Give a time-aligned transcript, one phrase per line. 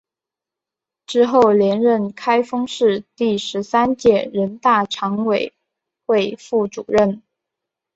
[1.05, 5.53] 之后连任开封市第十三届人大常委
[6.07, 7.21] 会副主任。